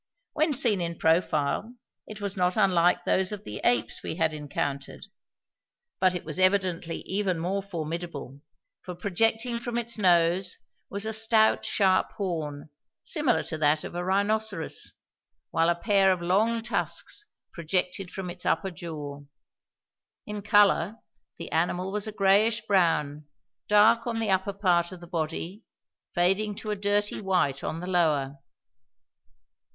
When 0.33 0.55
seen 0.55 0.81
in 0.81 0.97
profile 0.97 1.75
it 2.07 2.19
was 2.19 2.35
not 2.35 2.57
unlike 2.57 3.03
those 3.03 3.31
of 3.31 3.43
the 3.43 3.61
apes 3.63 4.01
we 4.01 4.15
had 4.15 4.33
encountered, 4.33 5.05
but 5.99 6.15
it 6.15 6.25
was 6.25 6.39
evidently 6.39 7.01
even 7.01 7.37
more 7.37 7.61
formidable, 7.61 8.41
for 8.81 8.95
projecting 8.95 9.59
from 9.59 9.77
its 9.77 9.99
nose 9.99 10.57
was 10.89 11.05
a 11.05 11.13
stout, 11.13 11.65
sharp 11.65 12.13
horn, 12.13 12.71
similar 13.03 13.43
to 13.43 13.59
that 13.59 13.83
of 13.83 13.93
a 13.93 14.03
rhinoceros, 14.03 14.93
while 15.51 15.69
a 15.69 15.75
pair 15.75 16.11
of 16.11 16.19
long 16.19 16.63
tusks 16.63 17.23
projected 17.53 18.09
from 18.09 18.31
its 18.31 18.43
upper 18.43 18.71
jaw. 18.71 19.21
In 20.25 20.41
colour 20.41 20.95
the 21.37 21.51
animal 21.51 21.91
was 21.91 22.07
a 22.07 22.11
greyish 22.11 22.61
brown, 22.65 23.27
dark 23.67 24.07
on 24.07 24.17
the 24.19 24.31
upper 24.31 24.53
part 24.53 24.91
of 24.91 24.99
the 24.99 25.05
body, 25.05 25.61
fading 26.11 26.55
to 26.55 26.71
a 26.71 26.75
dirty 26.75 27.21
white 27.21 27.63
on 27.63 27.81
the 27.81 27.85
lower. 27.87 28.37